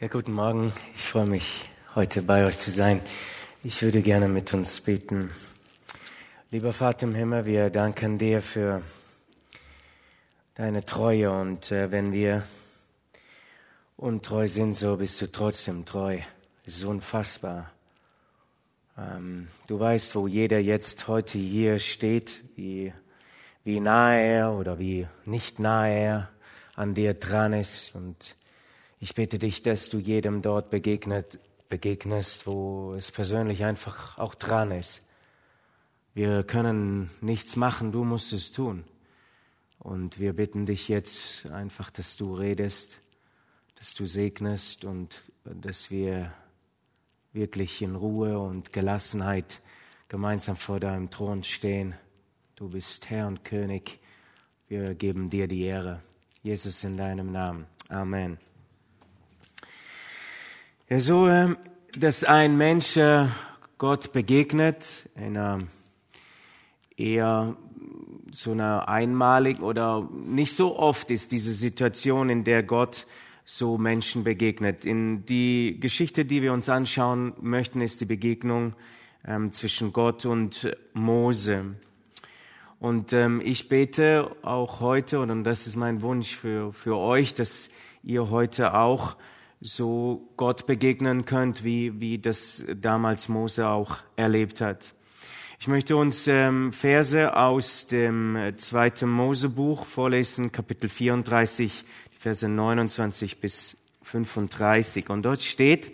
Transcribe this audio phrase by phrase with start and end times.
[0.00, 0.72] Ja, guten Morgen.
[0.94, 3.02] Ich freue mich, heute bei euch zu sein.
[3.62, 5.30] Ich würde gerne mit uns beten.
[6.50, 8.80] Lieber Vater im Himmel, wir danken dir für
[10.54, 12.44] deine Treue und äh, wenn wir
[13.98, 16.20] untreu sind, so bist du trotzdem treu.
[16.64, 17.70] Es ist unfassbar.
[18.96, 22.94] Ähm, du weißt, wo jeder jetzt heute hier steht, wie,
[23.64, 26.30] wie nahe er oder wie nicht nahe er
[26.74, 28.34] an dir dran ist und
[29.00, 31.38] ich bitte dich, dass du jedem dort begegnet,
[31.70, 35.02] begegnest, wo es persönlich einfach auch dran ist.
[36.12, 38.84] Wir können nichts machen, du musst es tun.
[39.78, 43.00] Und wir bitten dich jetzt einfach, dass du redest,
[43.76, 46.30] dass du segnest und dass wir
[47.32, 49.62] wirklich in Ruhe und Gelassenheit
[50.08, 51.94] gemeinsam vor deinem Thron stehen.
[52.56, 54.00] Du bist Herr und König.
[54.68, 56.02] Wir geben dir die Ehre.
[56.42, 57.64] Jesus in deinem Namen.
[57.88, 58.49] Amen.
[60.92, 61.56] Ja, so, ähm,
[61.96, 63.28] dass ein Mensch äh,
[63.78, 65.60] Gott begegnet, einer
[66.96, 67.56] eher
[68.32, 73.06] so einer einmaligen oder nicht so oft ist diese Situation, in der Gott
[73.44, 74.84] so Menschen begegnet.
[74.84, 78.74] In die Geschichte, die wir uns anschauen möchten, ist die Begegnung
[79.24, 81.76] ähm, zwischen Gott und Mose.
[82.80, 87.70] Und ähm, ich bete auch heute, und das ist mein Wunsch für, für euch, dass
[88.02, 89.14] ihr heute auch
[89.60, 94.94] so Gott begegnen könnt, wie, wie das damals Mose auch erlebt hat.
[95.58, 101.84] Ich möchte uns ähm, Verse aus dem äh, zweiten Mosebuch vorlesen, Kapitel 34,
[102.18, 105.10] Verse 29 bis 35.
[105.10, 105.92] Und dort steht,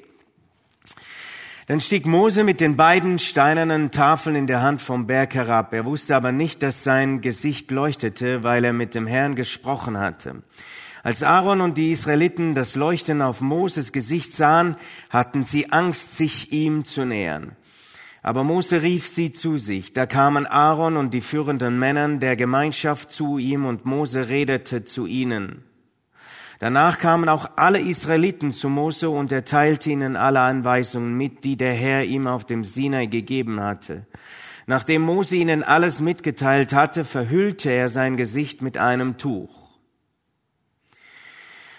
[1.66, 5.72] dann stieg Mose mit den beiden steinernen Tafeln in der Hand vom Berg herab.
[5.72, 10.44] Er wusste aber nicht, dass sein Gesicht leuchtete, weil er mit dem Herrn gesprochen hatte.
[11.06, 14.74] Als Aaron und die Israeliten das Leuchten auf Moses Gesicht sahen,
[15.08, 17.54] hatten sie Angst, sich ihm zu nähern.
[18.24, 19.92] Aber Mose rief sie zu sich.
[19.92, 25.06] Da kamen Aaron und die führenden Männern der Gemeinschaft zu ihm und Mose redete zu
[25.06, 25.62] ihnen.
[26.58, 31.56] Danach kamen auch alle Israeliten zu Mose und er teilte ihnen alle Anweisungen mit, die
[31.56, 34.08] der Herr ihm auf dem Sinai gegeben hatte.
[34.66, 39.65] Nachdem Mose ihnen alles mitgeteilt hatte, verhüllte er sein Gesicht mit einem Tuch.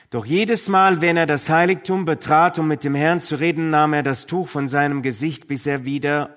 [0.09, 3.91] Doch jedes Mal, wenn er das Heiligtum betrat, um mit dem Herrn zu reden, nahm
[3.91, 6.35] er das Tuch von seinem Gesicht, bis er wieder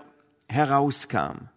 [0.49, 1.49] herauskam.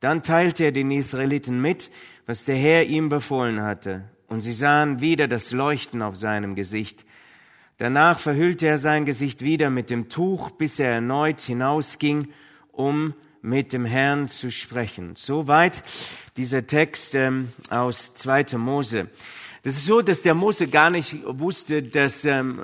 [0.00, 1.90] Dann teilte er den Israeliten mit,
[2.26, 4.02] was der Herr ihm befohlen hatte.
[4.26, 7.04] Und sie sahen wieder das Leuchten auf seinem Gesicht.
[7.76, 12.28] Danach verhüllte er sein Gesicht wieder mit dem Tuch, bis er erneut hinausging,
[12.72, 15.14] um mit dem Herrn zu sprechen.
[15.14, 15.82] Soweit
[16.36, 18.56] dieser Text ähm, aus 2.
[18.56, 19.08] Mose.
[19.62, 22.60] Das ist so, dass der Mose gar nicht wusste, dass, ähm,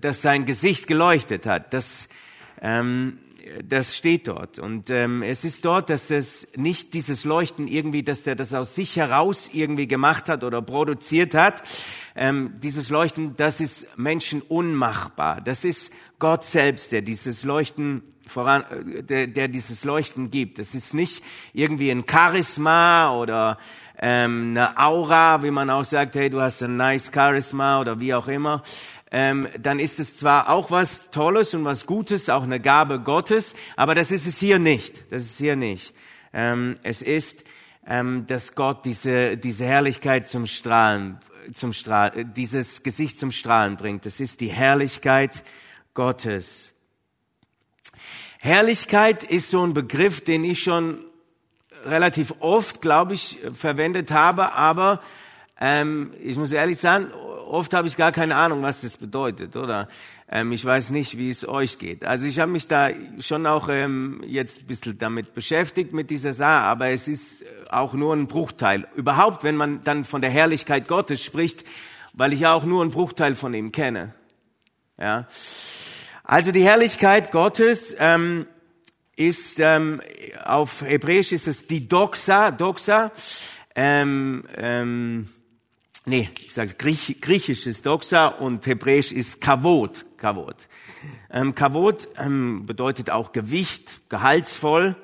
[0.00, 1.74] dass sein Gesicht geleuchtet hat.
[1.74, 2.08] Das,
[2.62, 3.18] ähm,
[3.64, 4.58] das steht dort.
[4.58, 8.74] Und ähm, es ist dort, dass es nicht dieses Leuchten irgendwie, dass der das aus
[8.74, 11.62] sich heraus irgendwie gemacht hat oder produziert hat.
[12.14, 15.40] Ähm, dieses Leuchten, das ist Menschen unmachbar.
[15.40, 18.64] Das ist Gott selbst, der dieses Leuchten voran,
[19.08, 20.58] der, der dieses Leuchten gibt.
[20.58, 21.22] Das ist nicht
[21.52, 23.58] irgendwie ein Charisma oder
[23.98, 28.14] ähm, eine Aura, wie man auch sagt, hey, du hast ein nice Charisma oder wie
[28.14, 28.62] auch immer,
[29.10, 33.54] ähm, dann ist es zwar auch was Tolles und was Gutes, auch eine Gabe Gottes,
[33.76, 35.04] aber das ist es hier nicht.
[35.10, 35.94] Das ist hier nicht.
[36.32, 37.44] Ähm, es ist,
[37.86, 41.18] ähm, dass Gott diese, diese Herrlichkeit zum Strahlen,
[41.52, 44.06] zum Strahl, dieses Gesicht zum Strahlen bringt.
[44.06, 45.42] Das ist die Herrlichkeit
[45.94, 46.72] Gottes.
[48.38, 51.04] Herrlichkeit ist so ein Begriff, den ich schon
[51.84, 55.02] relativ oft, glaube ich, verwendet habe, aber
[55.60, 57.08] ähm, ich muss ehrlich sagen,
[57.50, 59.88] oft habe ich gar keine Ahnung, was das bedeutet, oder?
[60.28, 62.04] Ähm, ich weiß nicht, wie es euch geht.
[62.04, 62.90] Also ich habe mich da
[63.20, 67.92] schon auch ähm, jetzt ein bisschen damit beschäftigt, mit dieser Sache, aber es ist auch
[67.92, 68.86] nur ein Bruchteil.
[68.94, 71.64] Überhaupt, wenn man dann von der Herrlichkeit Gottes spricht,
[72.12, 74.14] weil ich ja auch nur einen Bruchteil von ihm kenne.
[74.98, 75.26] Ja.
[76.24, 78.46] Also die Herrlichkeit Gottes, ähm,
[79.20, 80.00] ist ähm,
[80.44, 83.12] auf Hebräisch ist es die Doxa, Doxa.
[83.74, 85.28] Ähm, ähm,
[86.10, 90.56] nee, ich sage Griech, Griechisch ist Doxa und Hebräisch ist Kavod, Kavod.
[91.30, 94.96] Ähm, Kavod ähm, bedeutet auch Gewicht, gehaltsvoll.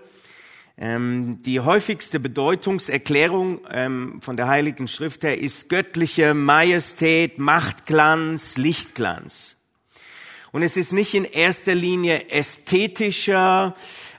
[0.76, 9.56] Ähm, die häufigste Bedeutungserklärung ähm, von der Heiligen Schrift her ist göttliche Majestät, Machtglanz, Lichtglanz.
[10.50, 13.76] Und es ist nicht in erster Linie ästhetischer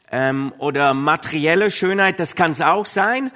[0.10, 3.30] ähm, oder materielle Schönheit, das kann es auch sein,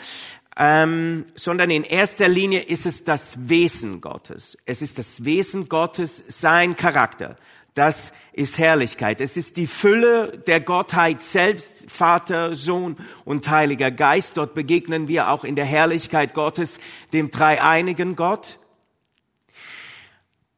[0.58, 4.58] ähm, sondern in erster Linie ist es das Wesen Gottes.
[4.66, 7.38] Es ist das Wesen Gottes, sein Charakter.
[7.74, 9.22] Das ist Herrlichkeit.
[9.22, 14.36] Es ist die Fülle der Gottheit selbst, Vater, Sohn und Heiliger Geist.
[14.36, 16.80] Dort begegnen wir auch in der Herrlichkeit Gottes,
[17.14, 18.60] dem dreieinigen Gott.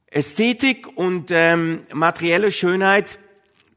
[0.07, 3.19] Ästhetik und ähm, materielle Schönheit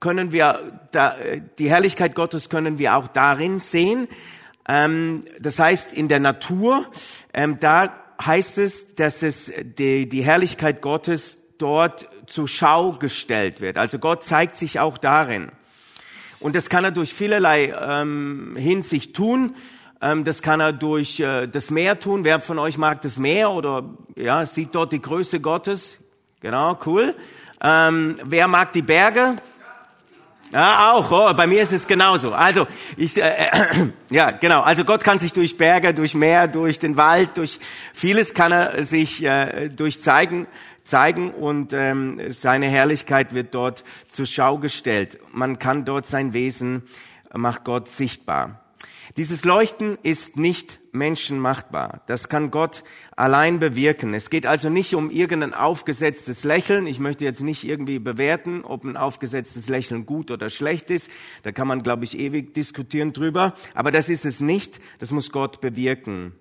[0.01, 1.15] können wir, da,
[1.59, 4.09] die Herrlichkeit Gottes können wir auch darin sehen.
[4.69, 6.87] Ähm, das heißt, in der Natur,
[7.33, 13.79] ähm, da heißt es, dass es die, die Herrlichkeit Gottes dort zur Schau gestellt wird.
[13.79, 15.51] Also Gott zeigt sich auch darin.
[16.41, 19.55] Und das kann er durch vielerlei ähm, Hinsicht tun.
[20.01, 22.25] Ähm, das kann er durch äh, das Meer tun.
[22.25, 23.85] Wer von euch mag das Meer oder
[24.17, 25.99] ja, sieht dort die Größe Gottes?
[26.41, 27.15] Genau, cool.
[27.63, 29.37] Ähm, wer mag die Berge?
[30.53, 31.11] Ja, auch.
[31.11, 32.33] Oh, bei mir ist es genauso.
[32.33, 32.67] Also,
[32.97, 34.61] ich, äh, äh, ja, genau.
[34.61, 37.59] Also Gott kann sich durch Berge, durch Meer, durch den Wald, durch
[37.93, 40.47] vieles kann er sich äh, durch zeigen,
[40.85, 45.19] zeigen und ähm, seine Herrlichkeit wird dort zur Schau gestellt.
[45.33, 46.83] Man kann dort sein Wesen,
[47.33, 48.66] macht Gott sichtbar.
[49.17, 52.03] Dieses Leuchten ist nicht menschenmachtbar.
[52.07, 52.83] Das kann Gott
[53.15, 54.15] allein bewirken.
[54.15, 56.87] Es geht also nicht um irgendein aufgesetztes Lächeln.
[56.87, 61.11] Ich möchte jetzt nicht irgendwie bewerten, ob ein aufgesetztes Lächeln gut oder schlecht ist.
[61.43, 63.55] Da kann man, glaube ich, ewig diskutieren drüber.
[63.75, 64.81] Aber das ist es nicht.
[64.99, 66.33] Das muss Gott bewirken.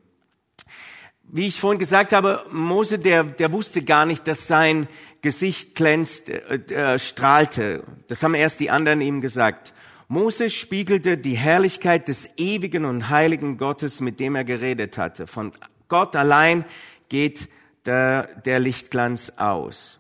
[1.28, 4.88] Wie ich vorhin gesagt habe, Mose, der, der wusste gar nicht, dass sein
[5.22, 7.84] Gesicht glänzt, äh, äh, strahlte.
[8.08, 9.74] Das haben erst die anderen ihm gesagt.
[10.08, 15.26] Mose spiegelte die Herrlichkeit des ewigen und heiligen Gottes, mit dem er geredet hatte.
[15.26, 15.52] Von
[15.88, 16.66] Gott allein
[17.10, 17.50] geht
[17.86, 20.00] der, der Lichtglanz aus.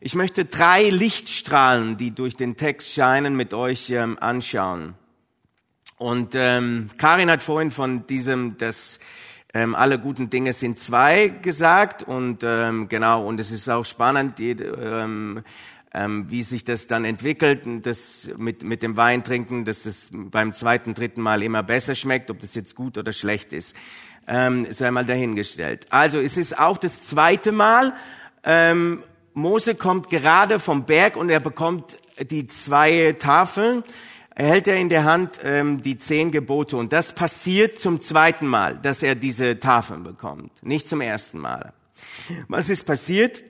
[0.00, 4.94] Ich möchte drei Lichtstrahlen, die durch den Text scheinen, mit euch ähm, anschauen.
[5.96, 9.00] Und ähm, Karin hat vorhin von diesem, das
[9.52, 14.38] ähm, alle guten Dinge sind zwei gesagt und ähm, genau und es ist auch spannend,
[14.38, 15.42] die, ähm,
[15.94, 20.52] ähm, wie sich das dann entwickelt, das mit, mit dem Wein trinken, dass das beim
[20.52, 23.74] zweiten, dritten Mal immer besser schmeckt, ob das jetzt gut oder schlecht ist,
[24.26, 25.86] ähm, sei mal dahingestellt.
[25.90, 27.94] Also es ist auch das zweite Mal,
[28.44, 29.02] ähm,
[29.34, 31.96] Mose kommt gerade vom Berg und er bekommt
[32.30, 33.84] die zwei Tafeln,
[34.34, 38.46] er hält er in der Hand ähm, die zehn Gebote und das passiert zum zweiten
[38.46, 41.72] Mal, dass er diese Tafeln bekommt, nicht zum ersten Mal.
[42.48, 43.42] Was ist passiert?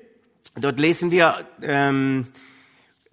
[0.61, 2.27] Dort lesen wir ähm,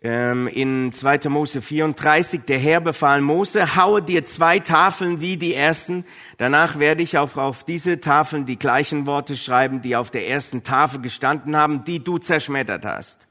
[0.01, 1.29] ähm, in 2.
[1.29, 6.05] Mose 34, der Herr befahl Mose, haue dir zwei Tafeln wie die ersten,
[6.37, 10.63] danach werde ich auch auf diese Tafeln die gleichen Worte schreiben, die auf der ersten
[10.63, 13.27] Tafel gestanden haben, die du zerschmettert hast.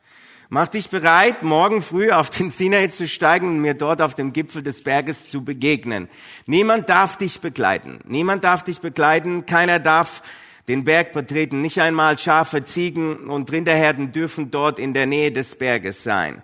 [0.48, 4.32] Mach dich bereit, morgen früh auf den Sinai zu steigen und mir dort auf dem
[4.32, 6.08] Gipfel des Berges zu begegnen.
[6.46, 8.00] Niemand darf dich begleiten.
[8.04, 9.46] Niemand darf dich begleiten.
[9.46, 10.22] Keiner darf
[10.68, 11.60] den Berg betreten.
[11.60, 16.42] Nicht einmal Schafe, Ziegen und Rinderherden dürfen dort in der Nähe des Berges sein.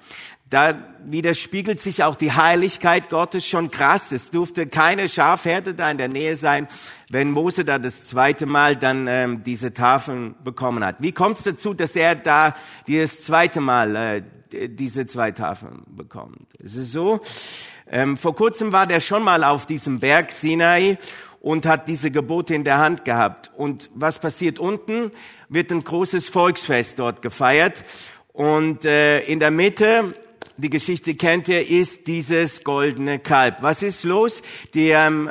[0.50, 0.74] Da
[1.04, 4.10] widerspiegelt sich auch die Heiligkeit Gottes schon krass.
[4.10, 6.66] Es durfte keine Schafherde da in der Nähe sein,
[7.08, 10.96] wenn Mose da das zweite Mal dann ähm, diese Tafeln bekommen hat.
[10.98, 12.56] Wie kommt es dazu, dass er da
[12.88, 13.94] das zweite Mal
[14.52, 16.48] äh, diese zwei Tafeln bekommt?
[16.58, 17.20] Es ist so,
[17.88, 20.98] ähm, vor kurzem war der schon mal auf diesem Berg Sinai
[21.40, 23.50] und hat diese Gebote in der Hand gehabt.
[23.56, 25.10] Und was passiert unten?
[25.48, 27.84] Wird ein großes Volksfest dort gefeiert.
[28.32, 30.14] Und äh, in der Mitte,
[30.58, 33.62] die Geschichte kennt ihr, ist dieses goldene Kalb.
[33.62, 34.42] Was ist los?
[34.74, 35.30] Die, ähm,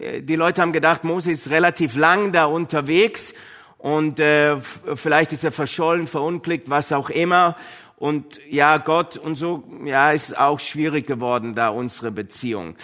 [0.00, 3.32] äh, die Leute haben gedacht, Mose ist relativ lang da unterwegs
[3.78, 7.56] und äh, vielleicht ist er verschollen, verunglückt, was auch immer.
[7.96, 12.74] Und ja, Gott und so, ja, ist auch schwierig geworden da unsere Beziehung.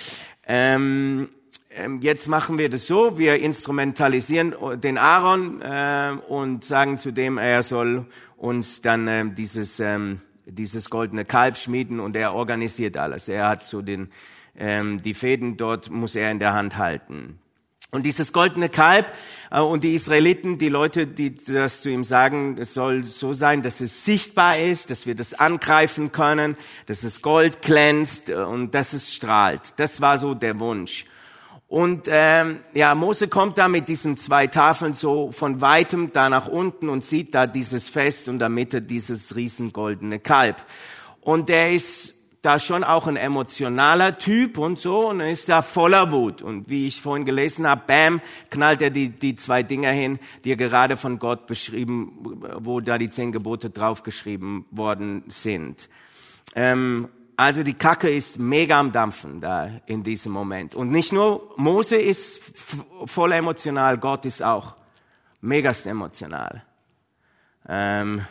[0.46, 1.28] Ähm,
[2.00, 7.62] jetzt machen wir das so, wir instrumentalisieren den Aaron äh, und sagen zu dem, er
[7.62, 13.28] soll uns dann äh, dieses, ähm, dieses goldene Kalb schmieden und er organisiert alles.
[13.28, 14.08] Er hat so den,
[14.56, 17.38] ähm, die Fäden dort, muss er in der Hand halten.
[17.92, 19.12] Und dieses goldene Kalb
[19.50, 23.62] äh, und die Israeliten, die Leute, die das zu ihm sagen, es soll so sein,
[23.62, 28.74] dass es sichtbar ist, dass wir das angreifen können, dass es Gold glänzt äh, und
[28.74, 29.74] dass es strahlt.
[29.76, 31.04] Das war so der Wunsch.
[31.70, 36.48] Und ähm, ja, Mose kommt da mit diesen zwei Tafeln so von weitem da nach
[36.48, 40.56] unten und sieht da dieses Fest und in der Mitte dieses riesengoldene Kalb.
[41.20, 46.10] Und der ist da schon auch ein emotionaler Typ und so und ist da voller
[46.10, 46.42] Wut.
[46.42, 50.50] Und wie ich vorhin gelesen habe, bam, knallt er die, die zwei Dinger hin, die
[50.50, 55.88] er gerade von Gott beschrieben, wo da die zehn Gebote draufgeschrieben worden sind.
[56.56, 60.74] Ähm, also die Kacke ist mega am Dampfen da in diesem Moment.
[60.74, 62.38] Und nicht nur Mose ist
[63.06, 64.76] voll emotional, Gott ist auch
[65.40, 66.62] mega emotional.
[67.66, 68.26] Ähm,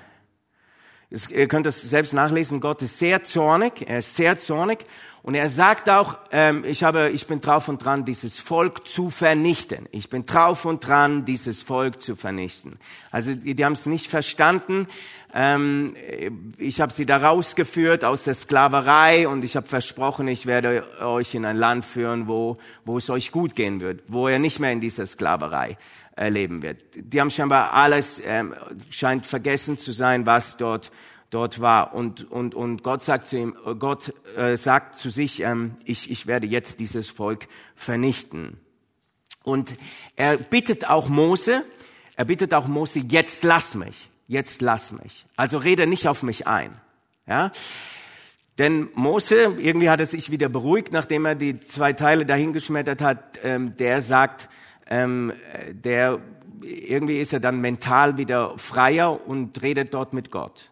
[1.10, 2.62] Ihr könnt das selbst nachlesen.
[2.62, 3.90] Gott ist sehr zornig.
[3.90, 4.86] Er ist sehr zornig.
[5.22, 9.10] Und er sagt auch, ähm, ich, habe, ich bin drauf und dran, dieses Volk zu
[9.10, 9.88] vernichten.
[9.92, 12.80] Ich bin drauf und dran, dieses Volk zu vernichten.
[13.12, 14.88] Also die, die haben es nicht verstanden.
[15.34, 15.96] Ähm,
[16.58, 21.36] ich habe sie da rausgeführt aus der Sklaverei und ich habe versprochen, ich werde euch
[21.36, 24.72] in ein Land führen, wo, wo es euch gut gehen wird, wo ihr nicht mehr
[24.72, 25.78] in dieser Sklaverei
[26.16, 26.80] erleben wird.
[26.96, 28.56] Die haben scheinbar alles, ähm,
[28.90, 30.92] scheint vergessen zu sein, was dort
[31.30, 31.94] dort war.
[31.94, 36.28] Und, und, und Gott sagt zu ihm, Gott äh, sagt zu sich, ähm, ich, ich
[36.28, 38.58] werde jetzt dieses Volk vernichten.
[39.44, 39.76] Und
[40.16, 41.64] er bittet auch Mose,
[42.16, 45.26] er bittet auch Mose, jetzt lass mich, jetzt lass mich.
[45.36, 46.72] Also rede nicht auf mich ein.
[47.26, 47.52] Ja?
[48.58, 53.40] Denn Mose, irgendwie hat er sich wieder beruhigt, nachdem er die zwei Teile dahingeschmettert hat,
[53.42, 54.50] ähm, der sagt,
[54.88, 55.32] ähm,
[55.72, 56.20] der,
[56.62, 60.72] irgendwie ist er dann mental wieder freier und redet dort mit Gott.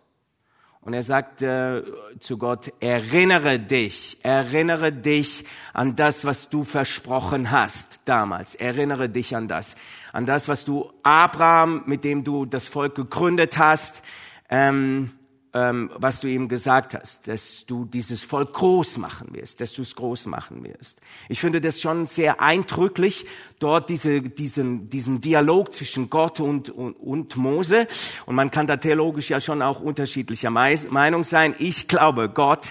[0.88, 1.84] Und er sagt äh,
[2.22, 8.56] zu Gott, erinnere dich, erinnere dich an das, was du versprochen hast damals.
[8.56, 9.76] Erinnere dich an das.
[10.14, 14.02] An das, was du Abraham, mit dem du das Volk gegründet hast,
[14.50, 15.12] ähm,
[15.58, 19.82] ähm, was du ihm gesagt hast, dass du dieses Volk groß machen wirst, dass du
[19.82, 21.02] es groß machen wirst.
[21.30, 23.26] Ich finde das schon sehr eindrücklich,
[23.58, 27.88] dort diese, diesen, diesen Dialog zwischen Gott und, und, und Mose.
[28.28, 31.56] Und man kann da theologisch ja schon auch unterschiedlicher Meinung sein.
[31.58, 32.68] Ich glaube, Gott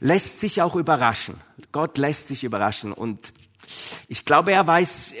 [0.00, 1.34] lässt sich auch überraschen.
[1.72, 2.92] Gott lässt sich überraschen.
[2.94, 3.34] Und
[4.08, 5.14] ich glaube, er weiß,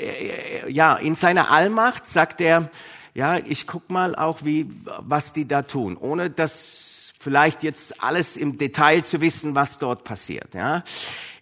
[0.68, 2.70] ja, in seiner Allmacht sagt er,
[3.14, 6.93] ja, ich guck mal auch, wie, was die da tun, ohne dass
[7.24, 10.54] vielleicht jetzt alles im Detail zu wissen, was dort passiert.
[10.54, 10.84] Ja,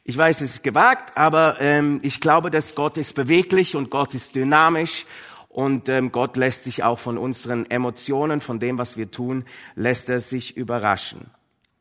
[0.04, 4.14] ich weiß, es ist gewagt, aber ähm, ich glaube, dass Gott ist beweglich und Gott
[4.14, 5.04] ist dynamisch
[5.48, 10.08] und ähm, Gott lässt sich auch von unseren Emotionen, von dem, was wir tun, lässt
[10.08, 11.30] er sich überraschen.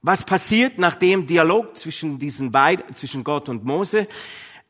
[0.01, 4.07] Was passiert nach dem Dialog zwischen diesen beiden, zwischen Gott und Mose?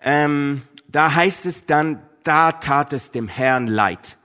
[0.02, 4.18] Ähm, da heißt es dann, da tat es dem Herrn leid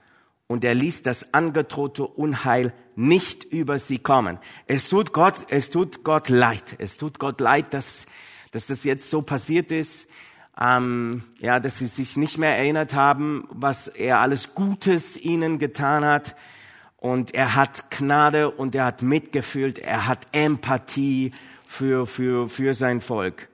[0.47, 4.39] und er ließ das angedrohte Unheil nicht über sie kommen.
[4.65, 6.75] Es tut Gott, es tut Gott leid.
[6.79, 8.07] Es tut Gott leid, dass,
[8.51, 10.09] dass das jetzt so passiert ist.
[10.59, 16.03] Ähm, ja, dass sie sich nicht mehr erinnert haben, was er alles Gutes ihnen getan
[16.03, 16.35] hat.
[16.95, 23.01] Und er hat Gnade und er hat mitgefühlt, er hat Empathie für, für, für sein
[23.01, 23.49] Volk.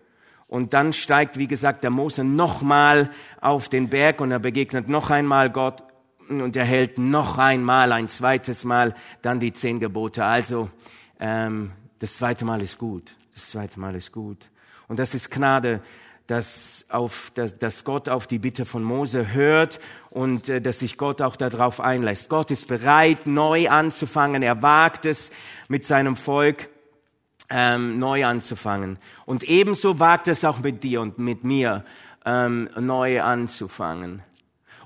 [0.48, 3.10] Und dann steigt, wie gesagt, der Mose nochmal
[3.42, 5.84] auf den Berg und er begegnet noch einmal Gott
[6.30, 10.26] und er hält noch einmal, ein zweites Mal, dann die zehn Gebote.
[10.26, 10.70] Also
[11.20, 13.16] ähm, das zweite Mal ist gut.
[13.34, 14.50] Das zweite Mal ist gut.
[14.88, 15.82] Und das ist Gnade,
[16.28, 20.98] dass, auf, dass, dass Gott auf die Bitte von Mose hört und äh, dass sich
[20.98, 22.30] Gott auch darauf einlässt.
[22.30, 24.42] Gott ist bereit, neu anzufangen.
[24.42, 25.32] Er wagt es
[25.68, 26.70] mit seinem Volk
[27.50, 28.98] ähm, neu anzufangen.
[29.26, 31.84] Und ebenso wagt es auch mit dir und mit mir
[32.26, 34.24] ähm, neu anzufangen.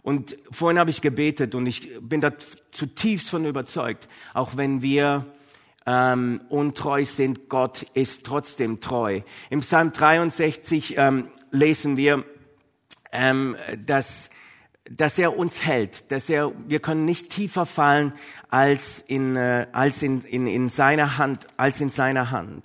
[0.07, 2.31] Und vorhin habe ich gebetet und ich bin da
[2.71, 5.25] zutiefst von überzeugt, auch wenn wir
[5.85, 9.19] ähm, untreu sind, Gott ist trotzdem treu.
[9.49, 12.23] Im Psalm 63 ähm, lesen wir,
[13.11, 14.29] ähm, dass,
[14.89, 18.13] dass er uns hält, dass er, wir können nicht tiefer fallen
[18.49, 22.63] als in, äh, als in, in, in seiner Hand, als in seiner Hand.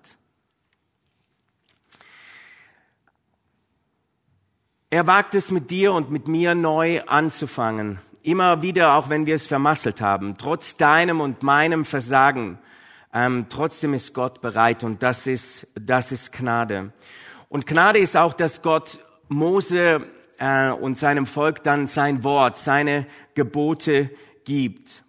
[4.93, 7.99] Er wagt es mit dir und mit mir neu anzufangen.
[8.23, 10.37] Immer wieder, auch wenn wir es vermasselt haben.
[10.37, 12.59] Trotz deinem und meinem Versagen.
[13.11, 16.93] Ähm, trotzdem ist Gott bereit und das ist, das ist Gnade.
[17.49, 20.05] Und Gnade ist auch, dass Gott Mose
[20.39, 24.11] äh, und seinem Volk dann sein Wort, seine Gebote
[24.45, 25.05] gibt.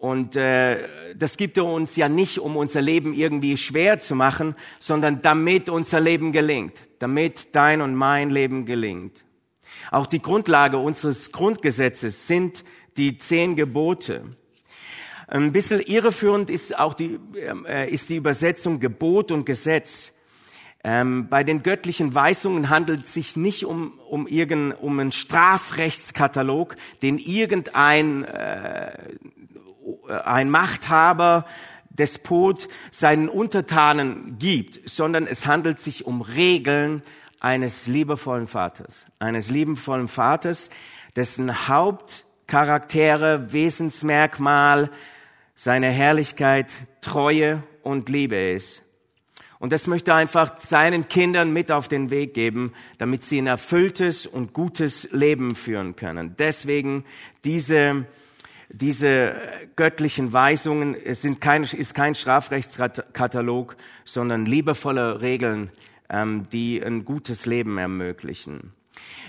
[0.00, 4.56] Und äh, das gibt er uns ja nicht, um unser Leben irgendwie schwer zu machen,
[4.80, 9.24] sondern damit unser Leben gelingt damit dein und mein Leben gelingt.
[9.90, 12.62] Auch die Grundlage unseres Grundgesetzes sind
[12.96, 14.36] die zehn Gebote.
[15.26, 17.18] Ein bisschen irreführend ist auch die,
[17.66, 20.12] äh, ist die Übersetzung Gebot und Gesetz.
[20.84, 26.76] Ähm, bei den göttlichen Weisungen handelt es sich nicht um, um, irgend, um einen Strafrechtskatalog,
[27.02, 28.92] den irgendein äh,
[30.10, 31.46] ein Machthaber
[31.90, 37.02] Despot seinen Untertanen gibt, sondern es handelt sich um Regeln
[37.40, 40.70] eines liebevollen Vaters, eines liebevollen Vaters,
[41.16, 44.90] dessen Hauptcharaktere, Wesensmerkmal
[45.54, 48.82] seine Herrlichkeit, Treue und Liebe ist.
[49.58, 53.46] Und das möchte er einfach seinen Kindern mit auf den Weg geben, damit sie ein
[53.46, 56.34] erfülltes und gutes Leben führen können.
[56.38, 57.04] Deswegen
[57.44, 58.06] diese
[58.72, 59.34] diese
[59.76, 65.70] göttlichen Weisungen, es sind kein, ist kein Strafrechtskatalog, sondern liebevolle Regeln,
[66.08, 68.72] ähm, die ein gutes Leben ermöglichen.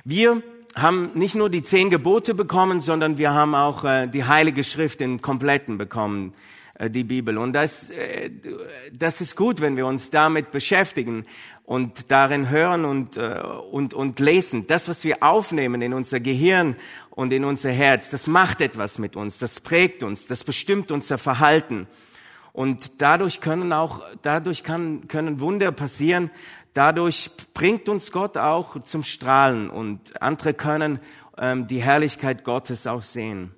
[0.03, 0.41] Wir
[0.75, 5.01] haben nicht nur die zehn Gebote bekommen, sondern wir haben auch äh, die Heilige Schrift
[5.01, 6.33] in kompletten bekommen,
[6.75, 7.37] äh, die Bibel.
[7.37, 8.29] Und das, äh,
[8.93, 11.25] das ist gut, wenn wir uns damit beschäftigen
[11.71, 13.39] und darin hören und, äh,
[13.71, 14.67] und, und lesen.
[14.67, 16.75] Das, was wir aufnehmen in unser Gehirn
[17.11, 21.17] und in unser Herz, das macht etwas mit uns, das prägt uns, das bestimmt unser
[21.17, 21.87] Verhalten.
[22.51, 26.29] Und dadurch können auch, dadurch kann, können Wunder passieren.
[26.73, 30.99] Dadurch bringt uns Gott auch zum Strahlen und andere können
[31.37, 33.55] ähm, die Herrlichkeit Gottes auch sehen.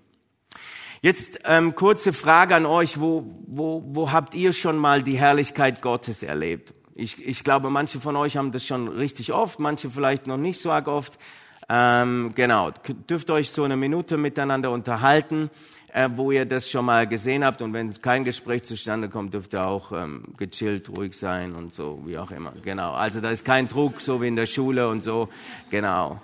[1.02, 5.82] Jetzt ähm, kurze Frage an euch, wo, wo, wo habt ihr schon mal die Herrlichkeit
[5.82, 6.76] Gottes erlebt?
[6.96, 10.62] Ich, ich glaube, manche von euch haben das schon richtig oft, manche vielleicht noch nicht
[10.62, 11.18] so arg oft.
[11.70, 12.72] Ähm, genau,
[13.10, 15.50] dürft euch so eine Minute miteinander unterhalten,
[15.92, 17.62] äh, wo ihr das schon mal gesehen habt.
[17.62, 22.02] Und wenn kein Gespräch zustande kommt, dürft ihr auch ähm, gechillt, ruhig sein und so,
[22.06, 22.54] wie auch immer.
[22.64, 25.30] Genau, also da ist kein Druck, so wie in der Schule und so.
[25.70, 26.20] Genau,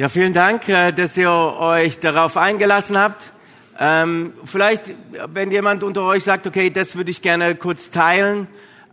[0.00, 3.34] Ja, vielen Dank, äh, dass ihr euch darauf eingelassen habt.
[3.82, 4.92] Ähm, vielleicht,
[5.28, 8.46] wenn jemand unter euch sagt, okay, das würde ich gerne kurz teilen,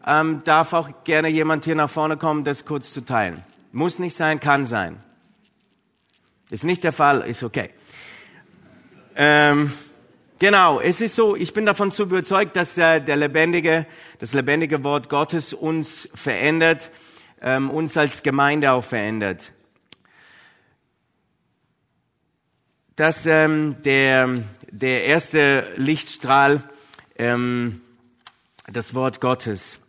[0.06, 3.44] ähm, darf auch gerne jemand hier nach vorne kommen, das kurz zu teilen.
[3.74, 5.04] Muss nicht sein, kann sein.
[6.50, 7.70] Ist nicht der Fall, ist okay.
[9.18, 9.74] Ähm,
[10.40, 13.86] genau, es ist so, ich bin davon zu überzeugt, dass äh, der lebendige,
[14.20, 16.92] das lebendige Wort Gottes uns verändert,
[17.42, 19.52] ähm, uns als Gemeinde auch verändert.
[22.98, 24.40] dass ähm, der,
[24.70, 26.64] der erste Lichtstrahl,
[27.18, 27.82] ähm,
[28.72, 29.80] das Wort Gottes.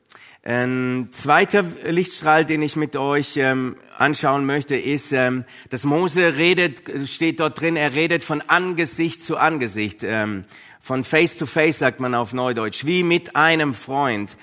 [0.44, 6.82] Ein zweiter Lichtstrahl, den ich mit euch ähm, anschauen möchte, ist, ähm, dass Mose redet,
[7.08, 10.44] steht dort drin, er redet von Angesicht zu Angesicht, ähm,
[10.80, 14.36] von Face to Face sagt man auf Neudeutsch, wie mit einem Freund.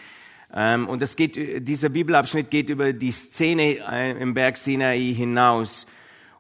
[0.54, 5.88] Ähm, und das geht, dieser Bibelabschnitt geht über die Szene äh, im Berg Sinai hinaus.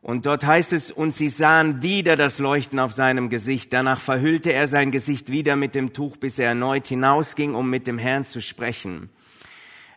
[0.05, 3.73] Und dort heißt es, und sie sahen wieder das Leuchten auf seinem Gesicht.
[3.73, 7.87] Danach verhüllte er sein Gesicht wieder mit dem Tuch, bis er erneut hinausging, um mit
[7.87, 9.09] dem Herrn zu sprechen.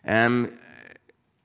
[0.06, 0.48] Ähm,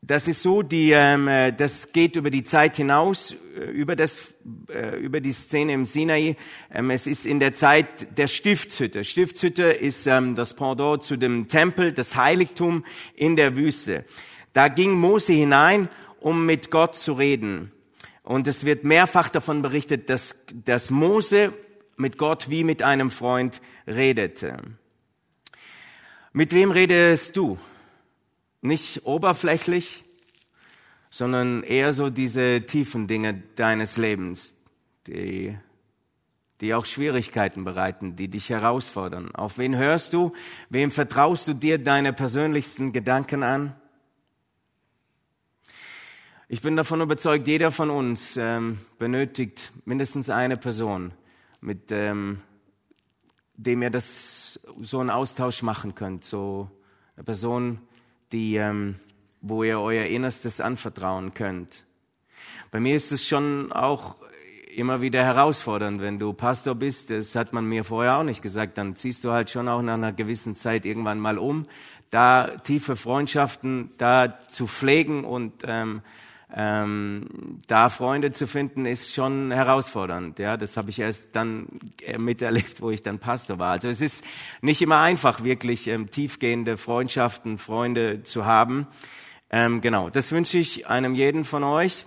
[0.01, 4.33] das ist so, die, ähm, äh, das geht über die Zeit hinaus, äh, über, das,
[4.69, 6.37] äh, über die Szene im Sinai.
[6.71, 9.03] Ähm, es ist in der Zeit der Stiftshütte.
[9.03, 14.05] Stiftshütte ist ähm, das Pendant zu dem Tempel, das Heiligtum in der Wüste.
[14.53, 15.89] Da ging Mose hinein,
[16.21, 17.72] um mit Gott zu reden.
[18.23, 21.53] Und es wird mehrfach davon berichtet, dass, dass Mose
[21.97, 24.57] mit Gott wie mit einem Freund redete.
[26.31, 27.59] Mit wem redest du?
[28.61, 30.03] Nicht oberflächlich,
[31.09, 34.55] sondern eher so diese tiefen Dinge deines Lebens,
[35.05, 35.55] die,
[36.61, 39.35] die auch Schwierigkeiten bereiten, die dich herausfordern.
[39.35, 40.31] Auf wen hörst du?
[40.69, 43.75] Wem vertraust du dir deine persönlichsten Gedanken an?
[46.49, 51.13] Ich bin davon überzeugt, jeder von uns ähm, benötigt mindestens eine Person,
[51.61, 52.41] mit ähm,
[53.55, 56.69] dem ihr das so einen Austausch machen könnt, so
[57.15, 57.79] eine Person,
[58.33, 58.95] die, ähm,
[59.39, 61.85] wo ihr euer Innerstes anvertrauen könnt.
[62.71, 64.17] Bei mir ist es schon auch
[64.75, 67.09] immer wieder herausfordernd, wenn du Pastor bist.
[67.09, 68.77] Das hat man mir vorher auch nicht gesagt.
[68.77, 71.67] Dann ziehst du halt schon auch nach einer gewissen Zeit irgendwann mal um,
[72.09, 76.01] da tiefe Freundschaften da zu pflegen und ähm,
[76.55, 80.37] ähm, da Freunde zu finden, ist schon herausfordernd.
[80.37, 81.67] Ja, das habe ich erst dann
[82.19, 83.71] miterlebt, wo ich dann Pastor war.
[83.71, 84.23] Also es ist
[84.61, 88.87] nicht immer einfach, wirklich ähm, tiefgehende Freundschaften, Freunde zu haben.
[89.49, 92.05] Ähm, genau, das wünsche ich einem jeden von euch.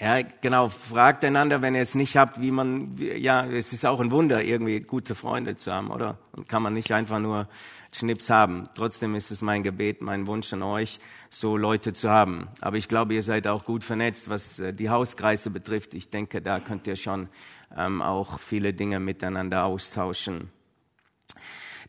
[0.00, 4.00] Ja, genau, fragt einander, wenn ihr es nicht habt, wie man, ja, es ist auch
[4.00, 6.18] ein Wunder, irgendwie gute Freunde zu haben, oder?
[6.32, 7.48] Und kann man nicht einfach nur
[7.92, 8.68] Schnips haben.
[8.74, 12.48] Trotzdem ist es mein Gebet, mein Wunsch an euch, so Leute zu haben.
[12.60, 15.94] Aber ich glaube, ihr seid auch gut vernetzt, was äh, die Hauskreise betrifft.
[15.94, 17.28] Ich denke, da könnt ihr schon
[17.76, 20.50] ähm, auch viele Dinge miteinander austauschen.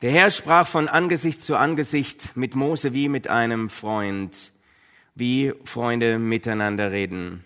[0.02, 4.52] Der Herr sprach von Angesicht zu Angesicht mit Mose wie mit einem Freund,
[5.14, 7.44] wie Freunde miteinander reden.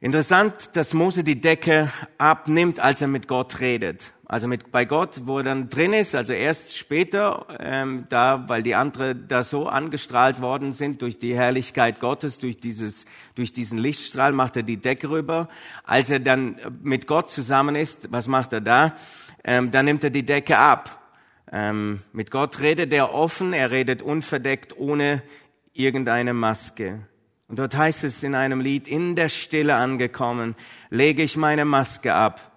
[0.00, 4.12] Interessant, dass Mose die Decke abnimmt, als er mit Gott redet.
[4.32, 8.62] Also mit bei Gott, wo er dann drin ist, also erst später, ähm, da, weil
[8.62, 13.76] die anderen da so angestrahlt worden sind durch die Herrlichkeit Gottes, durch dieses, durch diesen
[13.76, 15.50] Lichtstrahl, macht er die Decke rüber.
[15.84, 18.96] Als er dann mit Gott zusammen ist, was macht er da?
[19.44, 21.12] Ähm, dann nimmt er die Decke ab.
[21.52, 25.22] Ähm, mit Gott redet er offen, er redet unverdeckt, ohne
[25.74, 27.00] irgendeine Maske.
[27.48, 30.54] Und dort heißt es in einem Lied, in der Stille angekommen,
[30.88, 32.51] lege ich meine Maske ab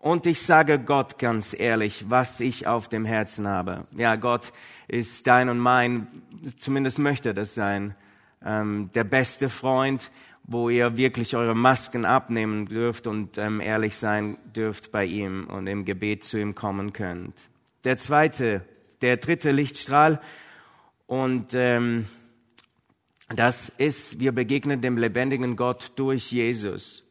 [0.00, 3.86] und ich sage Gott ganz ehrlich, was ich auf dem Herzen habe.
[3.92, 4.52] Ja, Gott
[4.88, 6.06] ist dein und mein,
[6.58, 7.94] zumindest möchte das sein,
[8.42, 10.10] ähm, der beste Freund,
[10.44, 15.66] wo ihr wirklich eure Masken abnehmen dürft und ähm, ehrlich sein dürft bei ihm und
[15.66, 17.34] im Gebet zu ihm kommen könnt.
[17.84, 18.64] Der zweite,
[19.02, 20.20] der dritte Lichtstrahl
[21.06, 22.06] und ähm,
[23.28, 27.09] das ist, wir begegnen dem lebendigen Gott durch Jesus.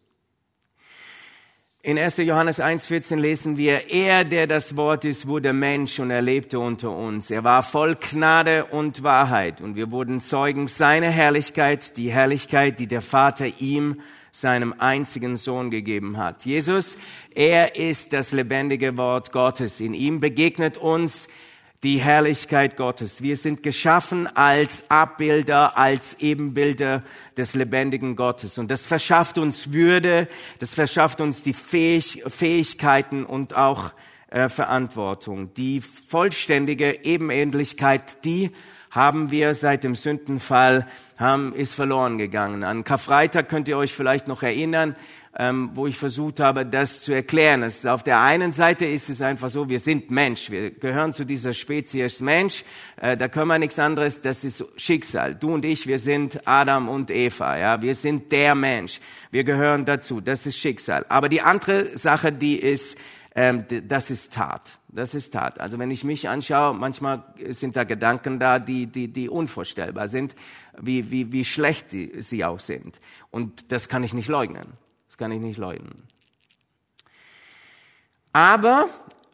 [1.81, 2.17] In 1.
[2.17, 6.91] Johannes 1.14 lesen wir, er, der das Wort ist, wurde Mensch und er lebte unter
[6.91, 7.31] uns.
[7.31, 12.87] Er war voll Gnade und Wahrheit und wir wurden Zeugen seiner Herrlichkeit, die Herrlichkeit, die
[12.87, 14.01] der Vater ihm,
[14.33, 16.43] seinem einzigen Sohn gegeben hat.
[16.43, 16.97] Jesus,
[17.33, 19.79] er ist das lebendige Wort Gottes.
[19.79, 21.29] In ihm begegnet uns
[21.83, 23.21] die Herrlichkeit Gottes.
[23.21, 27.03] Wir sind geschaffen als Abbilder, als Ebenbilder
[27.37, 28.57] des lebendigen Gottes.
[28.57, 30.27] Und das verschafft uns Würde,
[30.59, 33.93] das verschafft uns die Fähig Fähigkeiten und auch
[34.29, 35.53] äh, Verantwortung.
[35.53, 38.51] Die vollständige Ebenähnlichkeit, die
[38.91, 40.85] haben wir seit dem Sündenfall,
[41.17, 42.63] haben, ist verloren gegangen.
[42.63, 44.95] An Karfreitag könnt ihr euch vielleicht noch erinnern,
[45.37, 47.63] ähm, wo ich versucht habe, das zu erklären.
[47.63, 51.53] Auf der einen Seite ist es einfach so, wir sind Mensch, wir gehören zu dieser
[51.53, 52.63] Spezies Mensch,
[52.97, 55.35] äh, da können wir nichts anderes, das ist Schicksal.
[55.35, 58.99] Du und ich, wir sind Adam und Eva, ja, wir sind der Mensch,
[59.31, 61.05] wir gehören dazu, das ist Schicksal.
[61.09, 62.97] Aber die andere Sache, die ist,
[63.35, 64.79] ähm, das ist Tat.
[64.87, 65.59] Das ist Tat.
[65.59, 70.33] Also wenn ich mich anschaue, manchmal sind da Gedanken da, die, die, die unvorstellbar sind,
[70.81, 72.99] wie, wie, wie schlecht sie auch sind.
[73.29, 74.73] Und das kann ich nicht leugnen
[75.19, 76.07] kann ich nicht leugnen.
[78.33, 78.89] Aber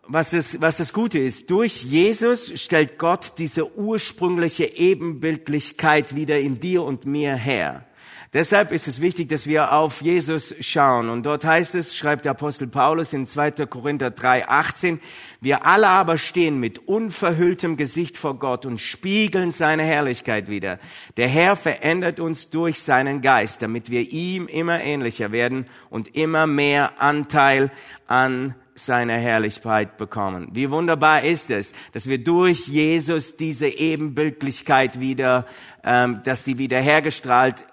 [0.07, 6.59] was das, was das Gute ist, durch Jesus stellt Gott diese ursprüngliche Ebenbildlichkeit wieder in
[6.59, 7.87] dir und mir her.
[8.35, 11.07] Deshalb ist es wichtig, dass wir auf Jesus schauen.
[11.07, 13.51] Und dort heißt es, schreibt der Apostel Paulus in 2.
[13.65, 14.99] Korinther 3, 18,
[15.39, 20.79] wir alle aber stehen mit unverhülltem Gesicht vor Gott und spiegeln seine Herrlichkeit wieder.
[21.15, 26.45] Der Herr verändert uns durch seinen Geist, damit wir ihm immer ähnlicher werden und immer
[26.45, 27.71] mehr Anteil
[28.05, 30.49] an seiner Herrlichkeit bekommen.
[30.51, 35.45] Wie wunderbar ist es, dass wir durch Jesus diese Ebenbildlichkeit wieder,
[35.85, 37.63] ähm, dass sie wieder hergestrahlt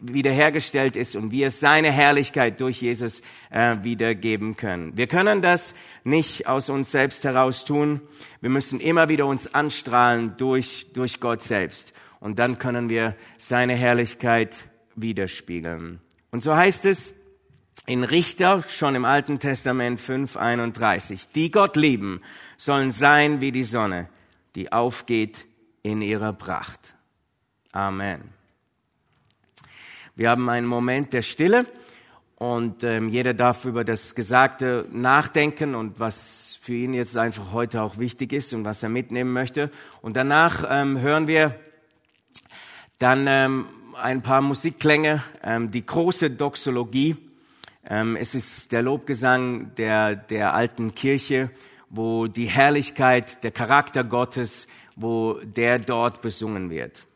[0.00, 4.96] wiederhergestellt ist und wir seine Herrlichkeit durch Jesus äh, wiedergeben können.
[4.96, 8.00] Wir können das nicht aus uns selbst heraus tun.
[8.40, 11.92] Wir müssen immer wieder uns anstrahlen durch, durch Gott selbst.
[12.20, 14.64] Und dann können wir seine Herrlichkeit
[14.94, 16.00] widerspiegeln.
[16.30, 17.14] Und so heißt es
[17.86, 21.28] in Richter schon im Alten Testament 5.31.
[21.34, 22.20] Die Gott lieben,
[22.56, 24.08] sollen sein wie die Sonne,
[24.54, 25.46] die aufgeht
[25.82, 26.94] in ihrer Pracht.
[27.72, 28.41] Amen.
[30.14, 31.64] Wir haben einen Moment der Stille
[32.36, 37.80] und ähm, jeder darf über das Gesagte nachdenken und was für ihn jetzt einfach heute
[37.80, 39.70] auch wichtig ist und was er mitnehmen möchte.
[40.02, 41.58] Und danach ähm, hören wir
[42.98, 43.64] dann ähm,
[44.02, 47.16] ein paar Musikklänge, ähm, die große Doxologie.
[47.88, 51.48] Ähm, es ist der Lobgesang der, der alten Kirche,
[51.88, 57.06] wo die Herrlichkeit, der Charakter Gottes, wo der dort besungen wird.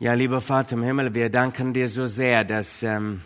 [0.00, 3.20] Ja, lieber Vater im Himmel, wir danken dir so sehr, dass, ähm,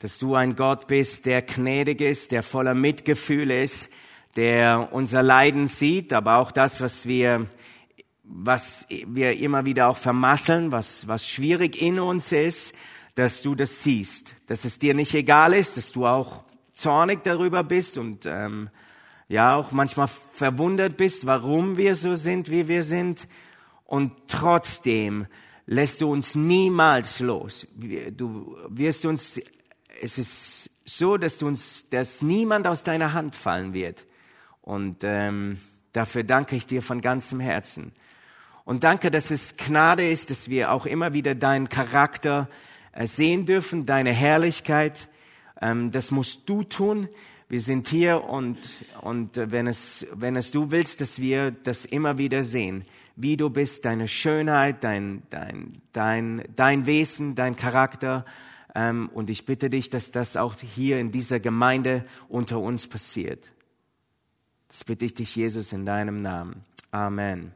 [0.00, 3.88] dass du ein Gott bist, der gnädig ist, der voller Mitgefühl ist,
[4.34, 7.46] der unser Leiden sieht, aber auch das, was wir,
[8.24, 12.74] was wir immer wieder auch vermasseln, was, was schwierig in uns ist,
[13.14, 16.42] dass du das siehst, dass es dir nicht egal ist, dass du auch
[16.74, 18.70] zornig darüber bist und ähm,
[19.28, 23.28] ja auch manchmal verwundert bist, warum wir so sind, wie wir sind.
[23.84, 25.28] Und trotzdem
[25.66, 27.66] lässt du uns niemals los.
[28.16, 29.40] Du wirst uns,
[30.00, 34.04] es ist so, dass du uns, dass niemand aus deiner Hand fallen wird.
[34.60, 35.58] Und ähm,
[35.92, 37.92] dafür danke ich dir von ganzem Herzen.
[38.64, 42.48] Und danke, dass es Gnade ist, dass wir auch immer wieder deinen Charakter
[42.92, 45.08] äh, sehen dürfen, deine Herrlichkeit.
[45.60, 47.08] Ähm, das musst du tun.
[47.52, 48.56] Wir sind hier und,
[49.02, 53.36] und äh, wenn, es, wenn es du willst, dass wir das immer wieder sehen wie
[53.36, 58.24] du bist, deine Schönheit, dein, dein, dein, dein Wesen, dein Charakter.
[58.74, 63.52] Ähm, und ich bitte dich, dass das auch hier in dieser Gemeinde unter uns passiert.
[64.68, 66.64] Das bitte ich dich, Jesus, in deinem Namen.
[66.90, 67.52] Amen.